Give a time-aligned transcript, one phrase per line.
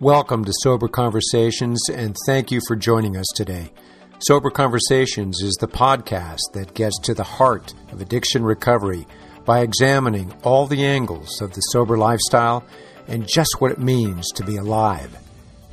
[0.00, 3.72] Welcome to Sober Conversations, and thank you for joining us today.
[4.18, 9.06] Sober Conversations is the podcast that gets to the heart of addiction recovery
[9.46, 12.62] by examining all the angles of the sober lifestyle
[13.08, 15.16] and just what it means to be alive,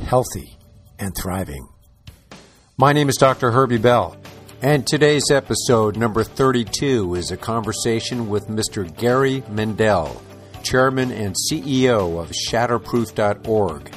[0.06, 0.58] healthy,
[0.98, 1.68] and thriving.
[2.78, 3.52] My name is Dr.
[3.52, 4.16] Herbie Bell,
[4.62, 8.90] and today's episode, number 32, is a conversation with Mr.
[8.96, 10.22] Gary Mendell,
[10.64, 13.94] Chairman and CEO of Shatterproof.org.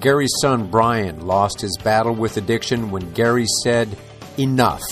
[0.00, 3.96] Gary's son Brian lost his battle with addiction when Gary said,
[4.38, 4.82] Enough.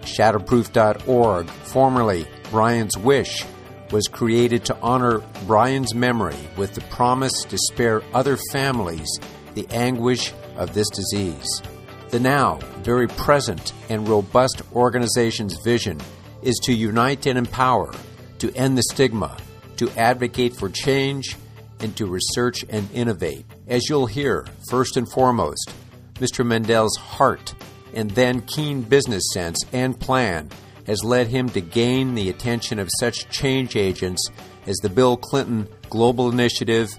[0.00, 3.44] Shatterproof.org, formerly Brian's Wish,
[3.92, 9.08] was created to honor Brian's memory with the promise to spare other families
[9.54, 11.62] the anguish of this disease.
[12.10, 16.00] The now very present and robust organization's vision
[16.42, 17.92] is to unite and empower,
[18.38, 19.36] to end the stigma,
[19.76, 21.36] to advocate for change,
[21.84, 23.44] and to research and innovate.
[23.68, 25.70] As you'll hear, first and foremost,
[26.14, 26.44] Mr.
[26.44, 27.54] Mendell's heart
[27.92, 30.48] and then keen business sense and plan
[30.86, 34.26] has led him to gain the attention of such change agents
[34.66, 36.90] as the Bill Clinton Global Initiative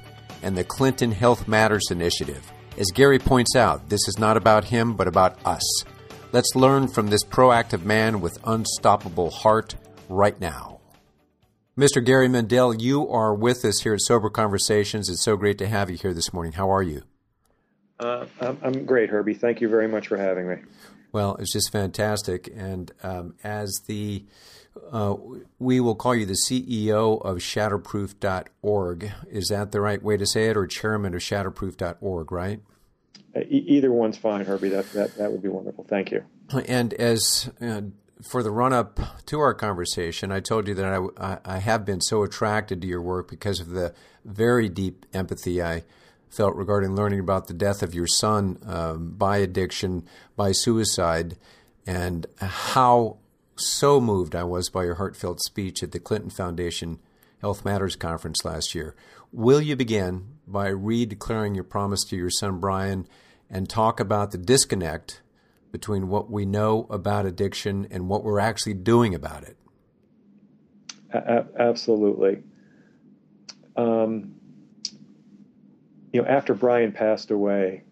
[0.43, 2.51] and the Clinton Health Matters Initiative.
[2.77, 5.83] As Gary points out, this is not about him, but about us.
[6.31, 9.75] Let's learn from this proactive man with unstoppable heart
[10.09, 10.74] right now.
[11.77, 12.03] Mr.
[12.03, 15.09] Gary Mendell, you are with us here at Sober Conversations.
[15.09, 16.53] It's so great to have you here this morning.
[16.53, 17.01] How are you?
[17.99, 19.33] Uh, I'm great, Herbie.
[19.33, 20.55] Thank you very much for having me.
[21.11, 22.49] Well, it's just fantastic.
[22.55, 24.25] And um, as the
[24.91, 25.15] uh,
[25.59, 29.11] we will call you the CEO of Shatterproof.org.
[29.29, 32.31] Is that the right way to say it, or chairman of Shatterproof.org?
[32.31, 32.61] Right.
[33.35, 34.69] Uh, e- either one's fine, Herbie.
[34.69, 35.85] That, that that would be wonderful.
[35.85, 36.23] Thank you.
[36.67, 37.81] And as uh,
[38.21, 42.01] for the run up to our conversation, I told you that I, I have been
[42.01, 45.83] so attracted to your work because of the very deep empathy I
[46.29, 50.05] felt regarding learning about the death of your son um, by addiction,
[50.35, 51.37] by suicide,
[51.85, 53.17] and how
[53.55, 56.99] so moved I was by your heartfelt speech at the Clinton Foundation
[57.41, 58.95] Health Matters Conference last year.
[59.31, 63.07] Will you begin by redeclaring your promise to your son Brian
[63.49, 65.21] and talk about the disconnect
[65.75, 69.57] between what we know about addiction and what we're actually doing about it.
[71.11, 72.43] A- absolutely.
[73.75, 74.35] Um,
[76.13, 77.83] you know, after Brian passed away,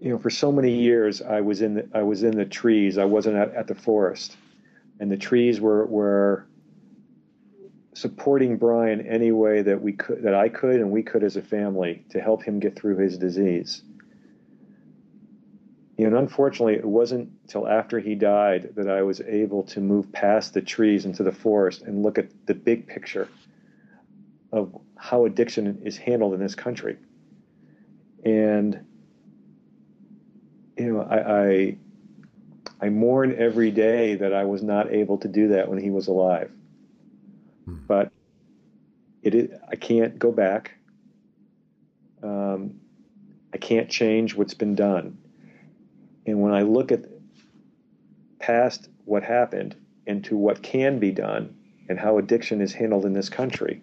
[0.00, 2.98] you know, for so many years I was in the, I was in the trees.
[2.98, 4.36] I wasn't at, at the forest,
[4.98, 6.46] and the trees were were
[7.94, 11.42] supporting Brian any way that we could that I could and we could as a
[11.42, 13.82] family to help him get through his disease.
[16.00, 19.82] You know, and unfortunately, it wasn't until after he died that I was able to
[19.82, 23.28] move past the trees into the forest and look at the big picture
[24.50, 26.96] of how addiction is handled in this country.
[28.24, 28.82] And
[30.78, 31.76] you know, I, I
[32.80, 36.06] I mourn every day that I was not able to do that when he was
[36.06, 36.50] alive.
[37.66, 37.76] Hmm.
[37.86, 38.10] But
[39.22, 40.78] it is, I can't go back.
[42.22, 42.80] Um,
[43.52, 45.18] I can't change what's been done.
[46.26, 47.04] And when I look at
[48.38, 49.76] past what happened
[50.06, 51.56] and to what can be done
[51.88, 53.82] and how addiction is handled in this country,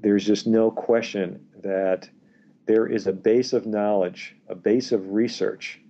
[0.00, 2.08] there's just no question that
[2.66, 5.80] there is a base of knowledge, a base of research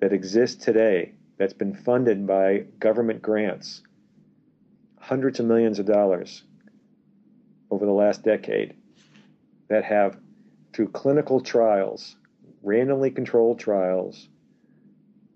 [0.00, 3.82] that exists today that's been funded by government grants,
[5.00, 6.42] hundreds of millions of dollars
[7.70, 8.74] over the last decade,
[9.68, 10.18] that have,
[10.72, 12.16] through clinical trials,
[12.68, 14.28] randomly controlled trials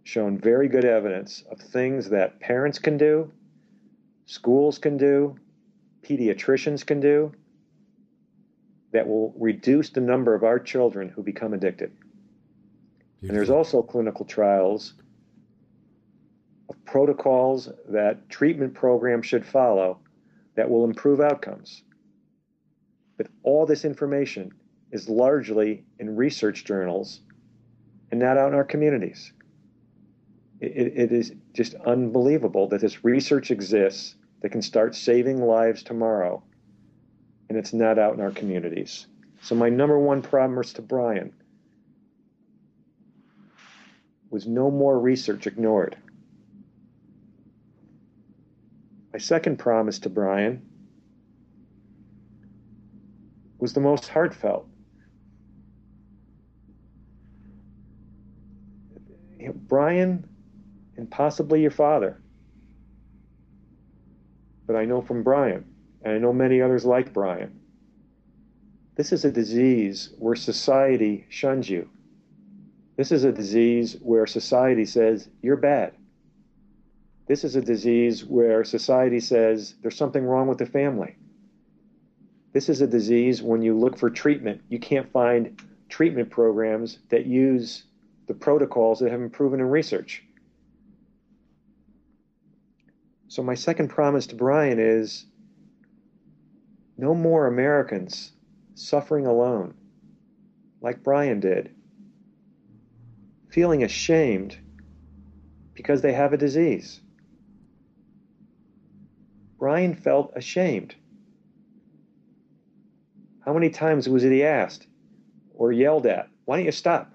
[0.04, 3.32] shown very good evidence of things that parents can do,
[4.26, 5.34] schools can do,
[6.02, 7.32] pediatricians can do
[8.92, 11.90] that will reduce the number of our children who become addicted.
[11.90, 13.28] Beautiful.
[13.28, 14.92] And there's also clinical trials
[16.68, 20.00] of protocols that treatment programs should follow
[20.54, 21.82] that will improve outcomes.
[23.16, 24.52] But all this information
[24.92, 27.20] is largely in research journals
[28.10, 29.32] and not out in our communities.
[30.60, 36.42] It, it is just unbelievable that this research exists that can start saving lives tomorrow,
[37.48, 39.06] and it's not out in our communities.
[39.40, 41.32] So, my number one promise to Brian
[44.30, 45.96] was no more research ignored.
[49.12, 50.62] My second promise to Brian
[53.58, 54.68] was the most heartfelt.
[59.42, 60.28] you know, Brian
[60.96, 62.20] and possibly your father.
[64.66, 65.64] But I know from Brian,
[66.02, 67.60] and I know many others like Brian,
[68.94, 71.88] This is a disease where society shuns you.
[72.96, 75.94] This is a disease where society says, you're bad.
[77.26, 81.16] This is a disease where society says, there's something wrong with the family.
[82.52, 87.24] This is a disease when you look for treatment, you can't find treatment programs that
[87.24, 87.84] use
[88.32, 90.24] the protocols that have been proven in research.
[93.28, 95.26] So, my second promise to Brian is
[96.96, 98.32] no more Americans
[98.74, 99.74] suffering alone,
[100.80, 101.74] like Brian did,
[103.50, 104.56] feeling ashamed
[105.74, 107.02] because they have a disease.
[109.58, 110.94] Brian felt ashamed.
[113.44, 114.86] How many times was he asked
[115.52, 117.11] or yelled at, Why don't you stop?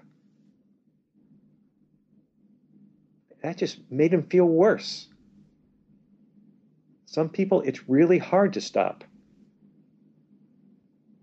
[3.42, 5.06] That just made him feel worse.
[7.06, 9.04] Some people, it's really hard to stop.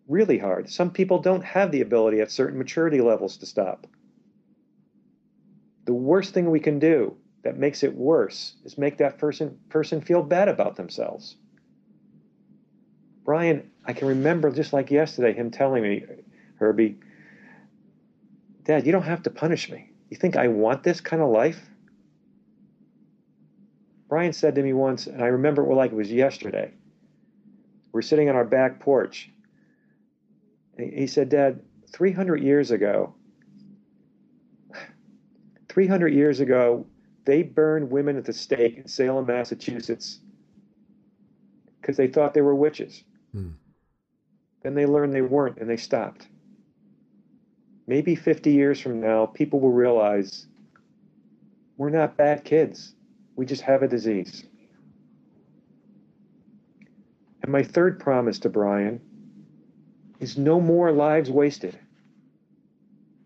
[0.07, 0.69] Really hard.
[0.69, 3.87] Some people don't have the ability at certain maturity levels to stop.
[5.85, 10.01] The worst thing we can do that makes it worse is make that person, person
[10.01, 11.35] feel bad about themselves.
[13.23, 16.03] Brian, I can remember just like yesterday him telling me,
[16.55, 16.97] Herbie,
[18.63, 19.91] Dad, you don't have to punish me.
[20.09, 21.69] You think I want this kind of life?
[24.07, 26.73] Brian said to me once, and I remember it like it was yesterday.
[27.91, 29.31] We're sitting on our back porch.
[30.77, 31.61] He said, Dad,
[31.91, 33.15] 300 years ago,
[35.69, 36.85] 300 years ago,
[37.25, 40.19] they burned women at the stake in Salem, Massachusetts,
[41.81, 43.03] because they thought they were witches.
[43.31, 43.51] Hmm.
[44.61, 46.27] Then they learned they weren't and they stopped.
[47.87, 50.47] Maybe 50 years from now, people will realize
[51.77, 52.94] we're not bad kids.
[53.35, 54.45] We just have a disease.
[57.41, 59.01] And my third promise to Brian
[60.19, 61.77] is no more lives wasted.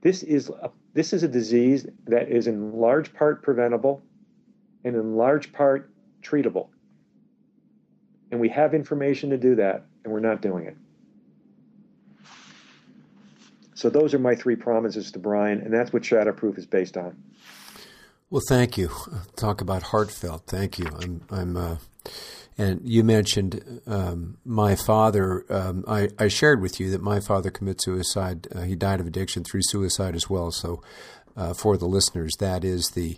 [0.01, 4.01] This is a, this is a disease that is in large part preventable
[4.83, 5.91] and in large part
[6.21, 6.67] treatable.
[8.31, 10.77] And we have information to do that, and we're not doing it.
[13.73, 17.15] So those are my three promises to Brian, and that's what Shatterproof is based on.
[18.31, 18.91] Well, thank you.
[19.35, 20.43] Talk about heartfelt.
[20.45, 20.85] Thank you.
[20.85, 21.77] I'm, I'm, uh,
[22.59, 25.45] and you mentioned um, my father.
[25.49, 28.47] Um, I, I, shared with you that my father committed suicide.
[28.53, 30.51] Uh, he died of addiction through suicide as well.
[30.51, 30.83] So,
[31.35, 33.17] uh, for the listeners, that is the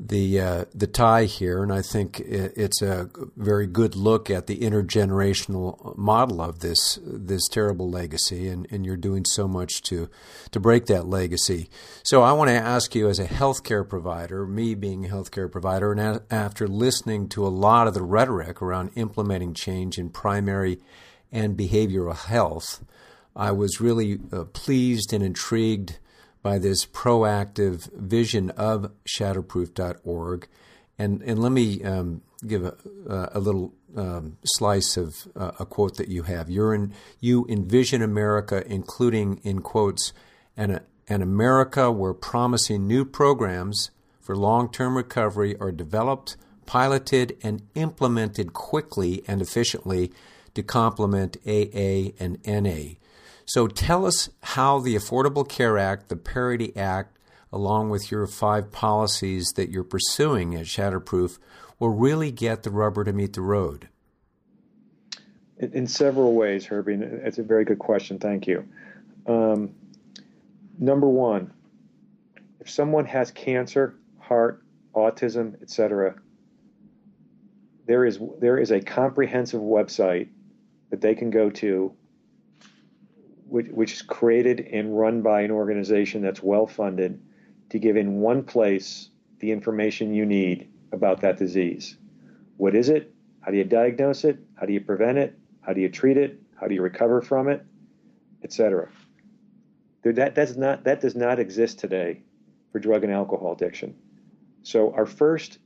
[0.00, 4.58] the uh, the tie here, and I think it's a very good look at the
[4.58, 10.08] intergenerational model of this this terrible legacy, and, and you're doing so much to
[10.52, 11.68] to break that legacy.
[12.04, 15.90] So I want to ask you, as a healthcare provider, me being a healthcare provider,
[15.90, 20.78] and a- after listening to a lot of the rhetoric around implementing change in primary
[21.32, 22.84] and behavioral health,
[23.34, 25.98] I was really uh, pleased and intrigued
[26.42, 30.48] by this proactive vision of shatterproof.org.
[30.98, 32.76] And, and let me um, give a,
[33.08, 36.50] a little um, slice of uh, a quote that you have.
[36.50, 40.12] You're in, you envision America, including, in quotes,
[40.56, 46.36] an, an America where promising new programs for long term recovery are developed,
[46.66, 50.12] piloted, and implemented quickly and efficiently
[50.54, 52.94] to complement AA and NA.
[53.48, 57.16] So tell us how the Affordable Care Act, the Parity Act,
[57.50, 61.38] along with your five policies that you're pursuing at Shatterproof,
[61.78, 63.88] will really get the rubber to meet the road.
[65.56, 66.98] In, in several ways, Herbie.
[67.00, 68.18] It's a very good question.
[68.18, 68.68] Thank you.
[69.26, 69.70] Um,
[70.78, 71.50] number one,
[72.60, 74.62] if someone has cancer, heart,
[74.94, 76.16] autism, etc.,
[77.86, 80.28] there is there is a comprehensive website
[80.90, 81.94] that they can go to
[83.48, 87.20] which, which is created and run by an organization that's well funded
[87.70, 91.96] to give in one place the information you need about that disease.
[92.56, 93.14] What is it?
[93.40, 94.38] How do you diagnose it?
[94.54, 95.38] How do you prevent it?
[95.60, 96.40] How do you treat it?
[96.60, 97.64] How do you recover from it?
[98.42, 98.88] Etc.
[100.02, 102.22] That does not that does not exist today
[102.72, 103.94] for drug and alcohol addiction.
[104.62, 105.58] So our first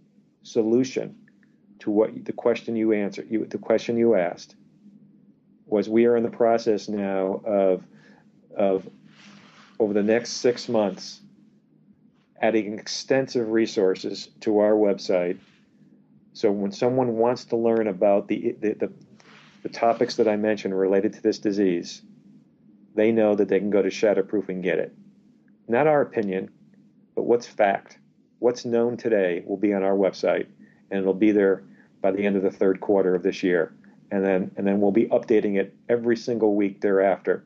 [0.42, 1.16] solution
[1.80, 4.54] to what the question you answered, you, the question you asked,
[5.73, 7.83] was we are in the process now of
[8.55, 8.88] of
[9.81, 11.23] over the next six months
[12.41, 15.38] adding extensive resources to our website.
[16.35, 18.93] So when someone wants to learn about the, the, the,
[19.62, 22.02] the topics that I mentioned related to this disease,
[22.95, 24.93] they know that they can go to Shatterproof and get it.
[25.69, 26.50] Not our opinion,
[27.14, 27.99] but what's fact.
[28.41, 30.47] What's known today will be on our website,
[30.91, 31.62] and it'll be there
[32.00, 33.73] by the end of the third quarter of this year
[34.12, 37.45] and then and then we'll be updating it every single week thereafter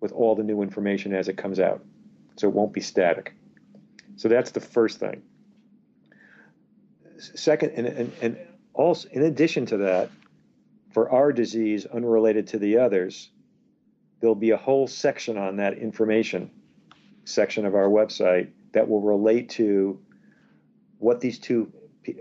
[0.00, 1.82] with all the new information as it comes out.
[2.36, 3.34] So it won't be static.
[4.16, 5.22] So that's the first thing.
[7.18, 8.38] Second, and, and, and
[8.74, 10.10] also in addition to that,
[10.90, 13.30] for our disease unrelated to the others,
[14.20, 16.50] there'll be a whole section on that information
[17.24, 20.00] section of our website that will relate to
[20.98, 21.70] what these two
[22.08, 22.12] uh,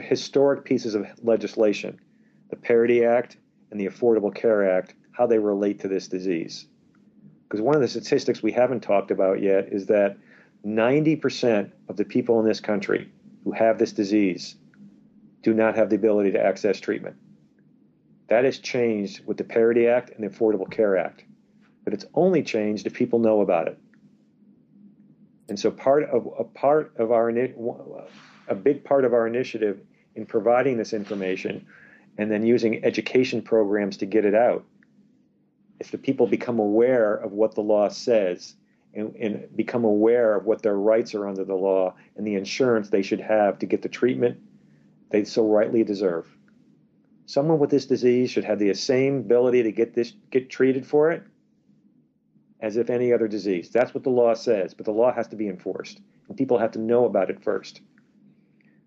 [0.00, 2.00] historic pieces of legislation,
[2.50, 3.36] the Parity Act
[3.70, 6.66] and the Affordable Care Act, how they relate to this disease.
[7.48, 10.16] Because one of the statistics we haven't talked about yet is that
[10.66, 13.10] 90% of the people in this country
[13.44, 14.56] who have this disease
[15.42, 17.16] do not have the ability to access treatment.
[18.28, 21.24] That has changed with the Parity Act and the Affordable Care Act.
[21.84, 23.78] But it's only changed if people know about it.
[25.48, 29.80] And so part of a part of our a big part of our initiative
[30.14, 31.66] in providing this information
[32.18, 34.64] and then using education programs to get it out
[35.80, 38.54] If the people become aware of what the law says
[38.92, 42.90] and, and, become aware of what their rights are under the law and the insurance
[42.90, 44.38] they should have to get the treatment
[45.10, 46.26] they so rightly deserve.
[47.26, 51.12] Someone with this disease should have the same ability to get this get treated for
[51.12, 51.22] it
[52.60, 53.70] as if any other disease.
[53.70, 56.72] That's what the law says, but the law has to be enforced, and people have
[56.72, 57.80] to know about it first.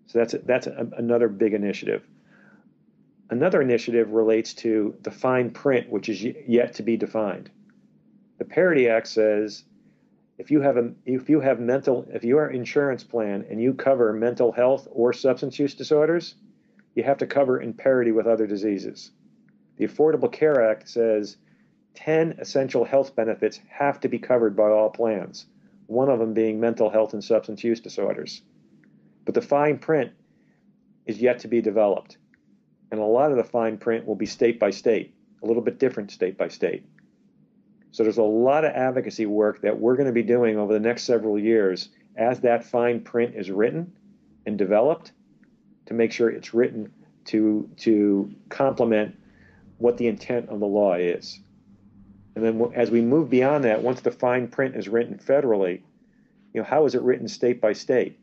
[0.06, 2.06] So that's a, that's a, another big initiative.
[3.32, 7.50] Another initiative relates to the fine print, which is yet to be defined.
[8.36, 9.64] The Parity Act says
[10.36, 13.72] if you have a if you have mental if you are insurance plan and you
[13.72, 16.34] cover mental health or substance use disorders,
[16.94, 19.12] you have to cover in parity with other diseases.
[19.78, 21.38] The Affordable Care Act says
[21.94, 25.46] 10 essential health benefits have to be covered by all plans,
[25.86, 28.42] one of them being mental health and substance use disorders.
[29.24, 30.12] But the fine print
[31.06, 32.18] is yet to be developed.
[32.92, 35.78] And a lot of the fine print will be state by state, a little bit
[35.78, 36.84] different state by state.
[37.90, 40.80] So there's a lot of advocacy work that we're going to be doing over the
[40.80, 43.92] next several years as that fine print is written
[44.46, 45.12] and developed
[45.86, 46.92] to make sure it's written
[47.24, 49.16] to to complement
[49.78, 51.40] what the intent of the law is.
[52.34, 55.82] And then as we move beyond that, once the fine print is written federally,
[56.52, 58.18] you know, how is it written state by state?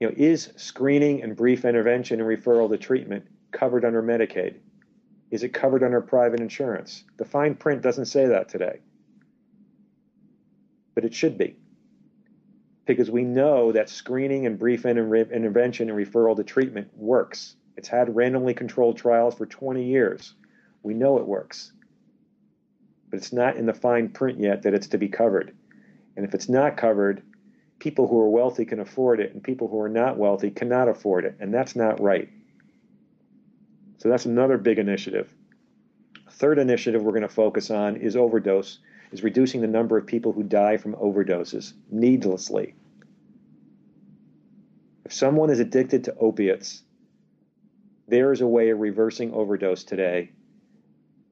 [0.00, 4.56] You know, is screening and brief intervention and referral to treatment covered under Medicaid?
[5.30, 7.04] Is it covered under private insurance?
[7.16, 8.80] The fine print doesn't say that today.
[10.94, 11.56] But it should be.
[12.84, 17.56] Because we know that screening and brief intervention and referral to treatment works.
[17.76, 20.34] It's had randomly controlled trials for 20 years.
[20.82, 21.72] We know it works
[23.10, 25.56] but it's not in the fine print yet that it's to be covered.
[26.16, 27.22] And if it's not covered,
[27.78, 31.24] people who are wealthy can afford it, and people who are not wealthy cannot afford
[31.24, 32.28] it, and that's not right.
[33.98, 35.32] So that's another big initiative.
[36.30, 38.78] third initiative we're going to focus on is overdose,
[39.10, 42.74] is reducing the number of people who die from overdoses needlessly.
[45.06, 46.82] If someone is addicted to opiates,
[48.08, 50.32] there is a way of reversing overdose today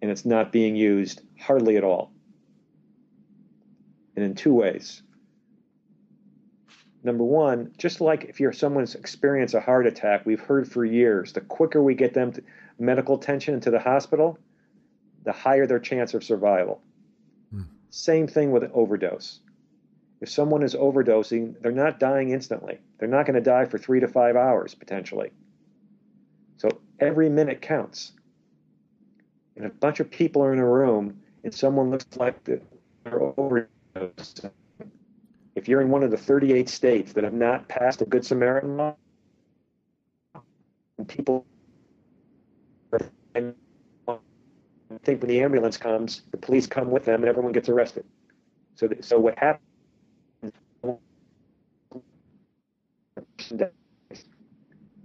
[0.04, 2.12] and it's not being used hardly at all.
[4.14, 5.02] And in two ways.
[7.04, 11.34] Number one, just like if you're someone's experienced a heart attack, we've heard for years,
[11.34, 12.42] the quicker we get them to
[12.78, 14.38] medical attention into the hospital,
[15.24, 16.80] the higher their chance of survival.
[17.50, 17.62] Hmm.
[17.90, 19.40] Same thing with an overdose.
[20.22, 22.80] If someone is overdosing, they're not dying instantly.
[22.98, 25.30] They're not going to die for three to five hours potentially.
[26.56, 28.12] So every minute counts
[29.56, 32.62] and a bunch of people are in a room and someone looks like they're
[33.36, 34.46] overdosed,
[35.64, 38.76] if you're in one of the 38 states that have not passed a Good Samaritan
[38.76, 38.94] law,
[40.98, 41.46] and people
[43.34, 43.54] and
[45.04, 48.04] think when the ambulance comes, the police come with them and everyone gets arrested.
[48.74, 49.62] So, so what happens?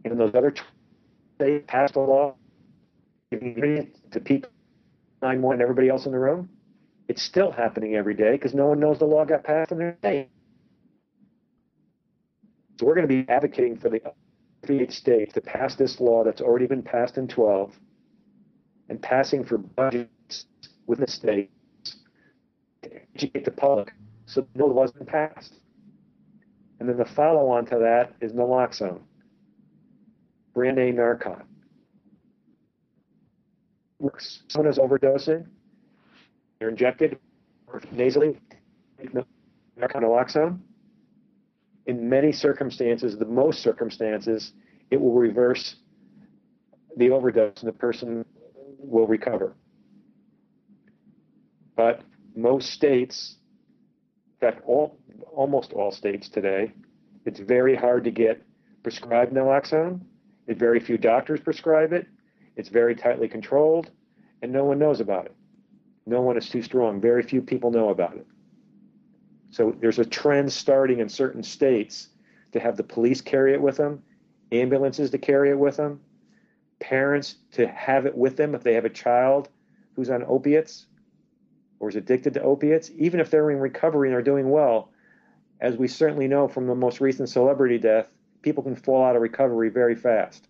[0.04, 0.54] In those other
[1.38, 2.36] states passed a law
[3.32, 4.52] to people,
[5.22, 6.50] 911 and everybody else in the room,
[7.08, 9.96] it's still happening every day because no one knows the law got passed in their
[10.00, 10.28] state.
[12.80, 14.00] So we're going to be advocating for the
[14.66, 17.78] 38 states to pass this law that's already been passed in 12
[18.88, 20.46] and passing for budgets
[20.88, 21.52] within the states
[22.84, 23.92] to educate the public
[24.28, 25.56] so no law has been passed.
[26.80, 29.02] And then the follow on to that is naloxone,
[30.54, 30.96] brand name
[34.00, 34.44] works.
[34.48, 35.46] Someone is overdosing,
[36.60, 37.20] they're injected
[37.92, 38.40] nasally,
[39.84, 40.60] naloxone.
[41.90, 44.52] In many circumstances, the most circumstances,
[44.92, 45.76] it will reverse
[46.98, 48.24] the overdose and the person
[48.78, 49.56] will recover.
[51.76, 52.02] But
[52.36, 53.38] most states,
[54.36, 55.00] in fact, all
[55.34, 56.74] almost all states today,
[57.26, 58.40] it's very hard to get
[58.84, 60.02] prescribed naloxone.
[60.48, 62.06] Very few doctors prescribe it.
[62.56, 63.90] It's very tightly controlled,
[64.44, 65.36] and no one knows about it.
[66.06, 67.02] No one is too strong.
[67.02, 68.28] Very few people know about it.
[69.52, 72.10] So there's a trend starting in certain states
[72.52, 74.04] to have the police carry it with them,
[74.52, 76.00] ambulances to carry it with them,
[76.80, 79.50] parents to have it with them if they have a child
[79.96, 80.86] who's on opiates
[81.80, 84.92] or is addicted to opiates, even if they're in recovery and are doing well,
[85.62, 89.22] as we certainly know from the most recent celebrity death, people can fall out of
[89.22, 90.48] recovery very fast.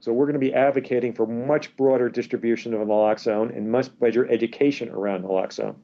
[0.00, 4.30] So we're going to be advocating for much broader distribution of naloxone and much better
[4.30, 5.74] education around naloxone.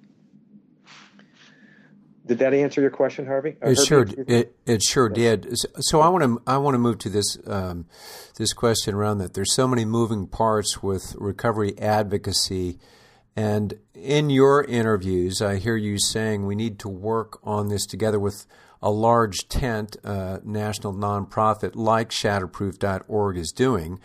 [2.24, 3.56] Did that answer your question, Harvey?
[3.60, 5.56] It sure it, it sure did.
[5.80, 7.86] So I want to I want to move to this um,
[8.36, 9.34] this question around that.
[9.34, 12.78] There's so many moving parts with recovery advocacy,
[13.34, 18.20] and in your interviews, I hear you saying we need to work on this together
[18.20, 18.46] with
[18.80, 24.00] a large tent, uh, national nonprofit like Shatterproof.org is doing,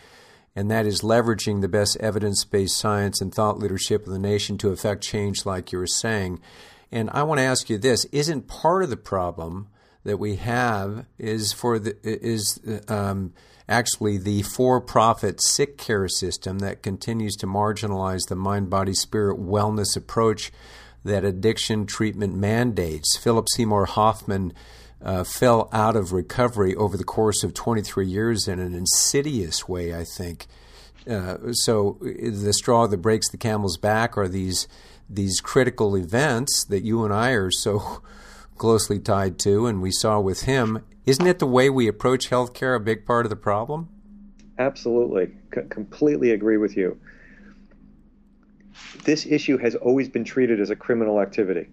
[0.55, 4.57] and that is leveraging the best evidence based science and thought leadership of the nation
[4.59, 6.39] to affect change, like you were saying.
[6.91, 9.67] And I want to ask you this: Isn't part of the problem
[10.03, 13.34] that we have is for the is um,
[13.67, 19.98] actually the for-profit sick care system that continues to marginalize the mind, body, spirit wellness
[19.98, 20.51] approach
[21.03, 23.17] that addiction treatment mandates.
[23.17, 24.53] Philip Seymour Hoffman
[25.01, 29.94] uh, fell out of recovery over the course of 23 years in an insidious way,
[29.94, 30.48] I think.
[31.10, 34.67] Uh, so the straw that breaks the camel's back are these
[35.09, 38.01] these critical events that you and I are so
[38.57, 40.83] closely tied to, and we saw with him.
[41.05, 43.89] Isn't it the way we approach healthcare a big part of the problem?
[44.59, 46.99] Absolutely, C- completely agree with you
[49.03, 51.67] this issue has always been treated as a criminal activity.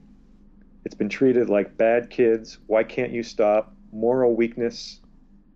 [0.85, 2.59] It's been treated like bad kids.
[2.66, 3.75] Why can't you stop?
[3.92, 5.01] Moral weakness,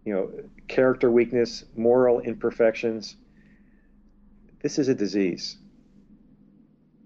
[0.05, 0.31] you know,
[0.69, 3.17] character weakness, moral imperfections.
[4.63, 5.57] This is a disease.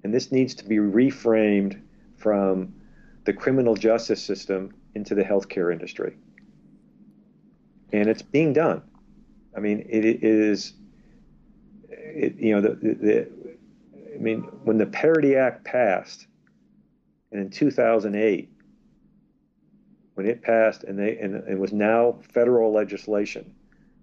[0.05, 1.81] And this needs to be reframed
[2.17, 2.75] from
[3.25, 6.17] the criminal justice system into the healthcare industry.
[7.93, 8.83] And it's being done.
[9.57, 10.73] I mean, it is,
[11.91, 13.29] it, you know, the, the,
[14.15, 16.27] I mean, when the Parity Act passed,
[17.31, 18.51] and in 2008,
[20.15, 23.55] when it passed and they and it was now federal legislation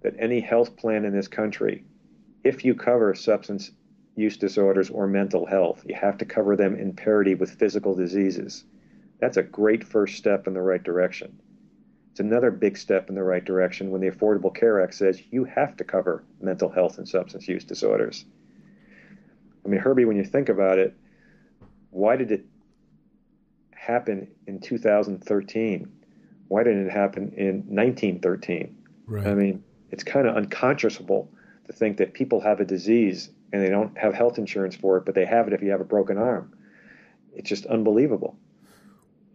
[0.02, 1.84] that any health plan in this country,
[2.44, 3.72] if you cover substance
[4.20, 8.66] use disorders or mental health, you have to cover them in parity with physical diseases.
[9.20, 11.40] That's a great first step in the right direction.
[12.12, 15.46] It's another big step in the right direction when the Affordable Care Act says you
[15.46, 18.26] have to cover mental health and substance use disorders.
[19.66, 20.96] I mean, Herbie, when you think about it,
[21.92, 22.46] why did it
[23.72, 25.92] happen in 2013?
[26.48, 28.76] Why didn't it happen in 1913?
[29.06, 29.28] Right.
[29.28, 31.32] I mean, it's kind of unconscionable
[31.68, 35.06] to think that people have a disease and they don't have health insurance for it,
[35.06, 36.54] but they have it if you have a broken arm.
[37.34, 38.38] It's just unbelievable.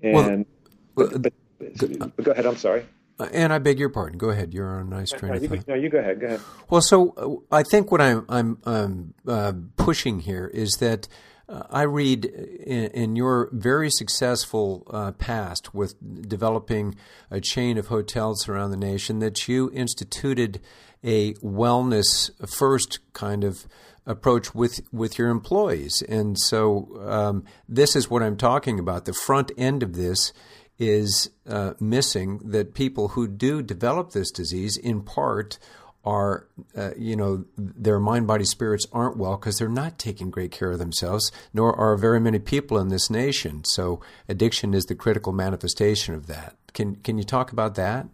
[0.03, 0.47] And
[0.95, 2.47] well, but, but, but go ahead.
[2.47, 2.85] I'm sorry.
[3.19, 4.19] Uh, and I beg your pardon.
[4.19, 4.53] Go ahead.
[4.53, 5.69] You're on a nice train no, of thought.
[5.69, 6.21] No, you go ahead.
[6.21, 6.41] Go ahead.
[6.69, 11.07] Well, so uh, I think what I'm I'm um, uh, pushing here is that
[11.49, 15.95] uh, I read in, in, your very successful uh, past with
[16.27, 16.97] developing
[17.31, 20.61] a chain of hotels around the nation that you instituted
[21.05, 23.67] a wellness first kind of
[24.07, 29.05] approach with with your employees, and so um, this is what I'm talking about.
[29.05, 30.33] The front end of this
[30.79, 35.59] is uh, missing that people who do develop this disease, in part,
[36.05, 40.51] are, uh, you know, their mind, body, spirits aren't well because they're not taking great
[40.51, 43.63] care of themselves, nor are very many people in this nation.
[43.65, 46.57] So addiction is the critical manifestation of that.
[46.75, 48.07] Can, can you talk about that?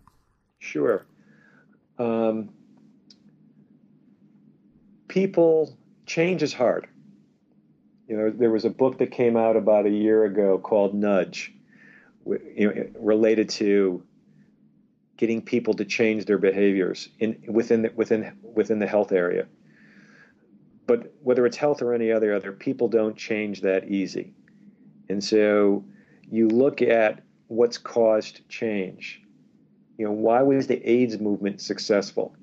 [0.59, 1.05] Sure.
[1.99, 2.51] Um,
[5.09, 5.77] people,
[6.11, 6.89] change is hard.
[8.09, 11.55] You know, there was a book that came out about a year ago called Nudge
[12.27, 14.03] you know, related to
[15.17, 19.47] getting people to change their behaviors in within the, within within the health area.
[20.87, 24.35] But whether it's health or any other other, people don't change that easy,
[25.09, 25.85] and so
[26.29, 29.23] you look at what's caused change.
[29.97, 32.35] You know, why was the AIDS movement successful?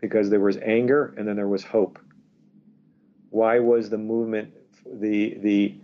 [0.00, 1.98] Because there was anger and then there was hope.
[3.34, 4.54] Why was the movement
[4.86, 5.74] the the,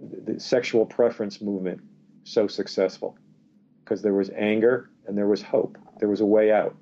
[0.00, 1.82] the sexual preference movement
[2.24, 3.18] so successful?
[3.84, 5.76] Because there was anger and there was hope.
[5.98, 6.74] There was a way out.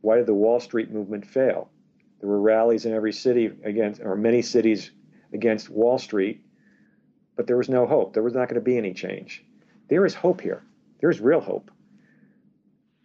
[0.00, 1.70] Why did the Wall Street movement fail?
[2.18, 4.90] There were rallies in every city against, or many cities
[5.32, 6.44] against Wall Street,
[7.36, 8.12] but there was no hope.
[8.12, 9.44] There was not going to be any change.
[9.88, 10.64] There is hope here.
[11.00, 11.70] There's real hope.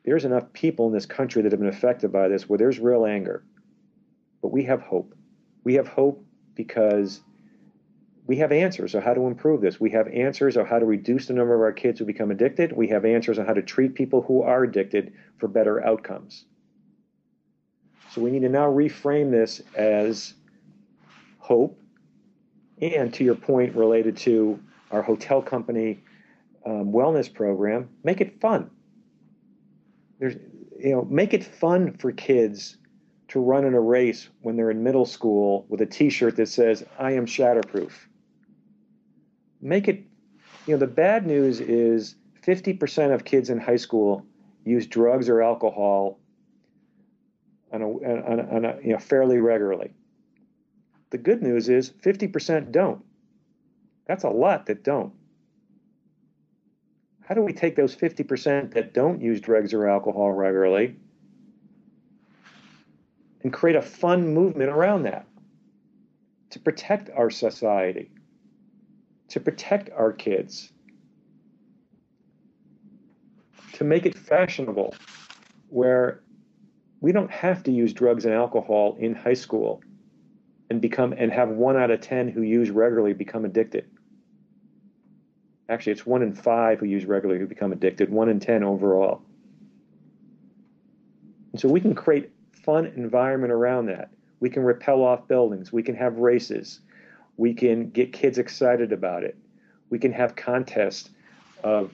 [0.03, 3.05] There's enough people in this country that have been affected by this where there's real
[3.05, 3.43] anger.
[4.41, 5.14] But we have hope.
[5.65, 6.23] We have hope
[6.53, 7.19] because
[8.27, 9.79] we have answers on how to improve this.
[9.79, 12.71] We have answers on how to reduce the number of our kids who become addicted.
[12.71, 16.45] We have answers on how to treat people who are addicted for better outcomes.
[18.11, 20.35] So we need to now reframe this as
[21.39, 21.79] hope.
[22.81, 24.59] And to your point related to
[24.91, 25.99] our hotel company
[26.65, 28.69] um, wellness program, make it fun.
[30.19, 30.35] There's,
[30.79, 32.77] you know, make it fun for kids
[33.29, 36.85] to run in a race when they're in middle school with a T-shirt that says
[36.99, 37.91] "I am shatterproof."
[39.65, 40.03] make it,
[40.67, 44.25] you know, the bad news is 50% of kids in high school
[44.63, 46.19] use drugs or alcohol
[47.71, 49.91] on a, on a, on a you know, fairly regularly.
[51.09, 53.03] The good news is 50% don't.
[54.05, 55.13] That's a lot that don't.
[57.27, 60.95] How do we take those 50% that don't use drugs or alcohol regularly
[63.45, 65.25] and create a fun movement around that
[66.49, 68.11] to protect our society?
[69.29, 70.71] to protect our kids,
[73.73, 74.95] to make it fashionable,
[75.69, 76.21] where
[77.01, 79.81] we don't have to use drugs and alcohol in high school
[80.69, 83.89] and become and have one out of 10 who use regularly become addicted.
[85.67, 89.21] Actually, it's one in five who use regularly who become addicted, one in 10 overall.
[91.51, 92.29] And so we can create
[92.65, 94.09] fun environment around that.
[94.39, 95.71] We can repel off buildings.
[95.71, 96.81] We can have races.
[97.37, 99.37] We can get kids excited about it.
[99.89, 101.09] We can have contests
[101.63, 101.93] of,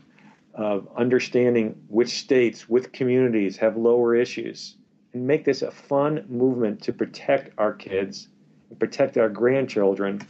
[0.53, 4.75] of understanding which states, which communities have lower issues,
[5.13, 8.29] and make this a fun movement to protect our kids
[8.69, 10.21] and protect our grandchildren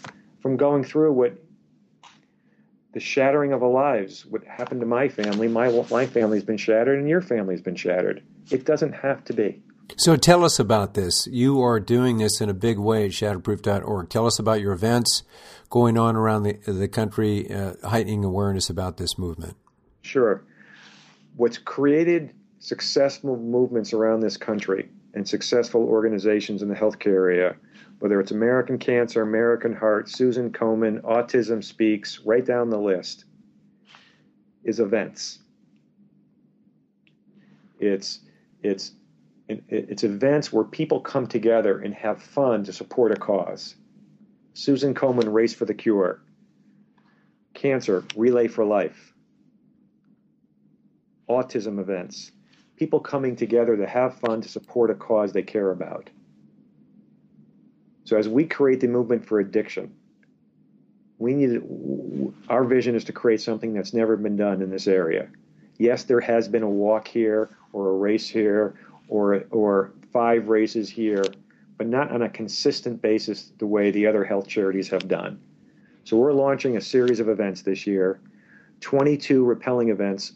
[0.42, 1.38] from going through what
[2.94, 5.48] the shattering of our lives, what happened to my family.
[5.48, 8.22] My, my family's been shattered, and your family's been shattered.
[8.50, 9.62] It doesn't have to be.
[9.98, 11.28] So tell us about this.
[11.28, 14.10] You are doing this in a big way at shatterproof.org.
[14.10, 15.24] Tell us about your events
[15.70, 19.58] going on around the, the country, uh, heightening awareness about this movement.
[20.02, 20.44] Sure.
[21.36, 27.56] What's created successful movements around this country and successful organizations in the healthcare area,
[28.00, 33.26] whether it's American Cancer, American Heart, Susan Komen, Autism Speaks, right down the list,
[34.64, 35.40] is events.
[37.80, 38.20] It's
[38.62, 38.92] it's
[39.68, 43.76] it's events where people come together and have fun to support a cause.
[44.54, 46.22] Susan Komen, Race for the Cure.
[47.54, 49.14] Cancer, Relay for Life.
[51.30, 52.32] Autism events.
[52.76, 56.10] People coming together to have fun to support a cause they care about.
[58.06, 59.96] So as we create the movement for addiction,
[61.18, 61.62] we need
[62.50, 65.30] our vision is to create something that's never been done in this area.
[65.78, 68.76] Yes, there has been a walk here or a race here
[69.12, 71.24] or or five races here,
[71.78, 75.40] but not on a consistent basis the way the other health charities have done.
[76.06, 78.20] So we're launching a series of events this year,
[78.80, 80.34] 22 rappelling events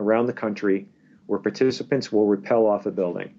[0.00, 0.88] around the country
[1.26, 3.32] where participants will rappel off a building.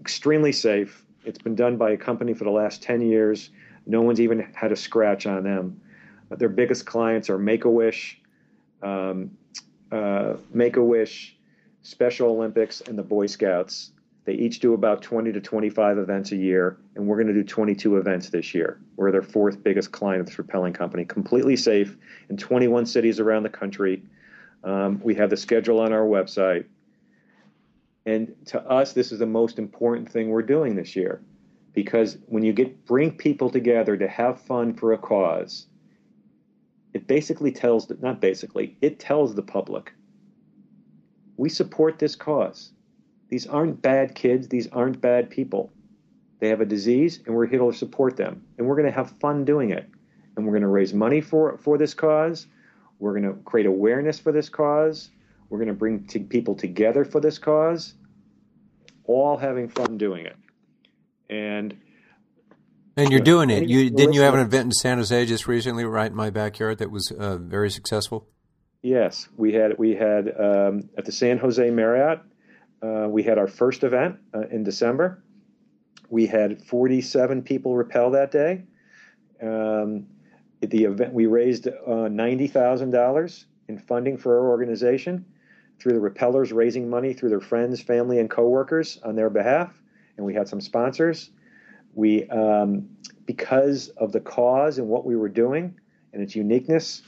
[0.00, 1.04] Extremely safe.
[1.24, 3.50] It's been done by a company for the last 10 years.
[3.86, 5.80] No one's even had a scratch on them.
[6.30, 8.20] Their biggest clients are Make a Wish,
[8.82, 9.30] um,
[9.90, 11.37] uh, Make a Wish,
[11.82, 13.92] Special Olympics, and the Boy Scouts.
[14.24, 17.44] They each do about 20 to 25 events a year, and we're going to do
[17.44, 18.78] 22 events this year.
[18.96, 21.96] We're their fourth biggest client of this rappelling company, completely safe
[22.28, 24.02] in 21 cities around the country.
[24.64, 26.66] Um, we have the schedule on our website.
[28.04, 31.22] And to us, this is the most important thing we're doing this year
[31.74, 35.66] because when you get bring people together to have fun for a cause,
[36.92, 39.92] it basically tells not basically it tells the public
[41.38, 42.72] we support this cause.
[43.30, 45.72] These aren't bad kids, these aren't bad people.
[46.40, 48.44] They have a disease, and we're here to support them.
[48.58, 49.88] And we're going to have fun doing it.
[50.36, 52.46] And we're going to raise money for, for this cause.
[52.98, 55.10] We're going to create awareness for this cause.
[55.48, 57.94] We're going to bring t- people together for this cause,
[59.04, 60.36] all having fun doing it.
[61.30, 61.76] And
[62.96, 63.68] and you're doing it.
[63.68, 66.78] You didn't you have an event in San Jose just recently, right in my backyard,
[66.78, 68.28] that was uh, very successful?
[68.82, 72.20] Yes, we had we had um, at the San Jose Marriott.
[72.80, 75.22] Uh, we had our first event uh, in December.
[76.10, 78.62] We had 47 people rappel that day.
[79.42, 80.06] Um,
[80.62, 81.72] at the event, we raised uh,
[82.08, 85.24] $90,000 in funding for our organization
[85.78, 89.80] through the rappellers raising money through their friends, family, and coworkers on their behalf.
[90.16, 91.30] And we had some sponsors.
[91.94, 92.88] We um,
[93.26, 95.78] because of the cause and what we were doing
[96.12, 97.02] and its uniqueness,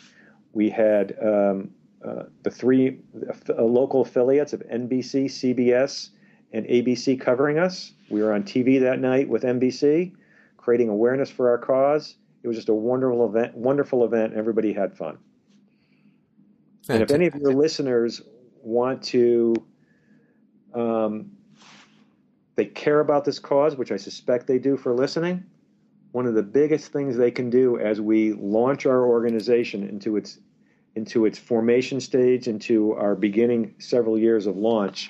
[0.52, 1.70] we had um,
[2.04, 2.98] uh, the three
[3.48, 6.10] uh, local affiliates of NBC, CBS,
[6.52, 7.92] and ABC covering us.
[8.08, 10.12] We were on TV that night with NBC,
[10.56, 12.16] creating awareness for our cause.
[12.42, 13.54] It was just a wonderful event.
[13.54, 14.34] Wonderful event.
[14.34, 15.18] Everybody had fun.
[16.88, 18.22] And if any of your listeners
[18.62, 19.54] want to,
[20.74, 21.30] um,
[22.56, 25.44] they care about this cause, which I suspect they do for listening.
[26.12, 30.38] One of the biggest things they can do as we launch our organization into its
[30.96, 35.08] into its formation stage, into our beginning several years of launch,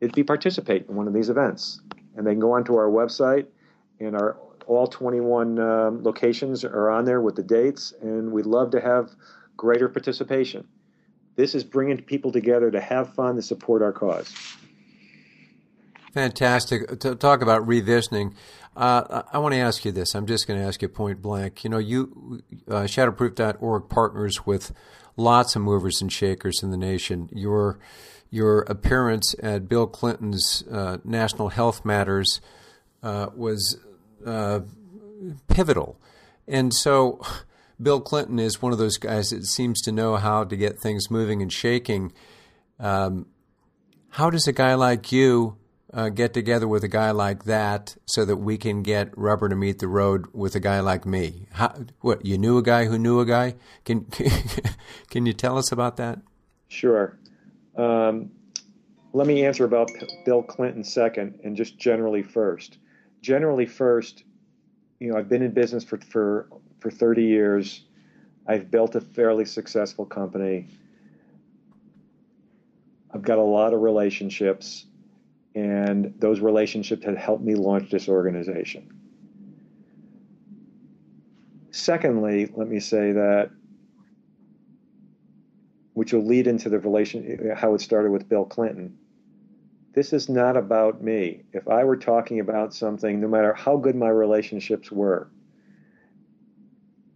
[0.00, 1.80] it'd be participate in one of these events.
[2.16, 3.46] And they can go onto our website,
[4.00, 4.36] and our
[4.66, 9.10] all 21 um, locations are on there with the dates, and we'd love to have
[9.56, 10.66] greater participation.
[11.36, 14.34] This is bringing people together to have fun, to support our cause.
[16.16, 16.98] Fantastic.
[17.00, 18.32] To talk about revisioning,
[18.74, 20.14] uh, I want to ask you this.
[20.14, 21.62] I'm just going to ask you point blank.
[21.62, 24.72] You know, you uh, Shatterproof.org partners with
[25.18, 27.28] lots of movers and shakers in the nation.
[27.32, 27.78] Your
[28.30, 32.40] your appearance at Bill Clinton's uh, National Health Matters
[33.02, 33.76] uh, was
[34.24, 34.60] uh,
[35.48, 36.00] pivotal.
[36.48, 37.20] And so
[37.78, 41.10] Bill Clinton is one of those guys that seems to know how to get things
[41.10, 42.14] moving and shaking.
[42.80, 43.26] Um,
[44.12, 45.58] how does a guy like you
[45.96, 49.56] uh, get together with a guy like that so that we can get rubber to
[49.56, 51.48] meet the road with a guy like me?
[51.52, 53.56] How, what you knew a guy who knew a guy?
[53.84, 54.04] Can
[55.10, 56.20] can you tell us about that?
[56.68, 57.18] Sure.
[57.76, 58.30] Um,
[59.12, 59.90] let me answer about
[60.24, 62.78] Bill Clinton second, and just generally first
[63.26, 64.22] generally first,
[65.00, 67.84] you know, I've been in business for, for, for 30 years.
[68.46, 70.68] I've built a fairly successful company.
[73.12, 74.86] I've got a lot of relationships,
[75.56, 78.88] and those relationships have helped me launch this organization.
[81.72, 83.50] Secondly, let me say that,
[85.94, 88.96] which will lead into the relation, how it started with Bill Clinton
[89.96, 91.40] this is not about me.
[91.54, 95.30] If I were talking about something, no matter how good my relationships were,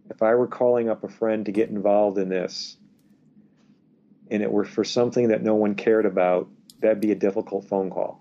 [0.09, 2.77] if I were calling up a friend to get involved in this,
[4.31, 6.49] and it were for something that no one cared about,
[6.79, 8.20] that'd be a difficult phone call.